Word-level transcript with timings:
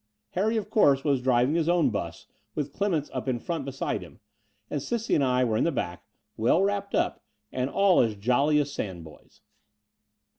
Harry, 0.31 0.57
of 0.57 0.71
course, 0.71 1.03
was 1.03 1.21
driving 1.21 1.53
his 1.53 1.69
own 1.69 1.91
'bus 1.91 2.25
with 2.55 2.73
Clemence 2.73 3.11
up 3.13 3.27
in 3.27 3.37
front 3.37 3.65
beside 3.65 4.01
him; 4.01 4.19
and 4.67 4.81
Cissie 4.81 5.13
and 5.13 5.23
I 5.23 5.43
were 5.43 5.57
in 5.57 5.63
the 5.63 5.71
back, 5.71 6.07
well 6.35 6.63
wrapped 6.63 6.95
up, 6.95 7.23
and 7.51 7.69
all 7.69 8.01
as 8.01 8.15
jolly 8.15 8.57
as 8.57 8.73
sand 8.73 9.03
boys. 9.03 9.41